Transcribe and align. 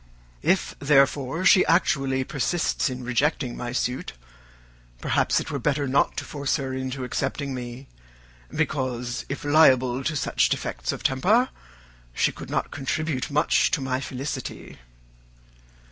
If, 0.41 0.73
therefore, 0.79 1.45
she 1.45 1.63
actually 1.67 2.23
persists 2.23 2.89
in 2.89 3.03
rejecting 3.03 3.55
my 3.55 3.71
suit, 3.71 4.13
perhaps 4.99 5.39
it 5.39 5.51
were 5.51 5.59
better 5.59 5.87
not 5.87 6.17
to 6.17 6.25
force 6.25 6.55
her 6.55 6.73
into 6.73 7.03
accepting 7.03 7.53
me, 7.53 7.87
because, 8.49 9.25
if 9.29 9.45
liable 9.45 10.03
to 10.05 10.15
such 10.15 10.49
defects 10.49 10.91
of 10.91 11.03
temper, 11.03 11.49
she 12.15 12.31
could 12.31 12.49
not 12.49 12.71
contribute 12.71 13.29
much 13.29 13.69
to 13.69 13.79
my 13.79 13.99
felicity." 13.99 14.79